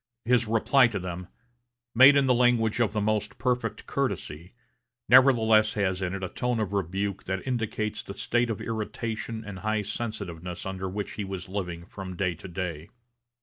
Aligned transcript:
His 0.25 0.47
reply 0.47 0.87
to 0.87 0.97
them, 0.97 1.27
made 1.93 2.15
in 2.15 2.25
the 2.25 2.33
language 2.33 2.79
of 2.79 2.91
the 2.91 2.99
most 3.01 3.37
perfect 3.37 3.85
courtesy 3.85 4.55
nevertheless 5.07 5.73
has 5.75 6.01
in 6.01 6.15
it 6.15 6.23
a 6.23 6.29
tone 6.29 6.59
of 6.59 6.73
rebuke 6.73 7.25
that 7.25 7.45
indicates 7.45 8.01
the 8.01 8.15
state 8.15 8.49
of 8.49 8.59
irritation 8.61 9.43
and 9.45 9.59
high 9.59 9.83
sensitiveness 9.83 10.65
under 10.65 10.89
which 10.89 11.11
he 11.11 11.23
was 11.23 11.49
living 11.49 11.85
from 11.85 12.15
day 12.15 12.33
to 12.33 12.47
day. 12.47 12.89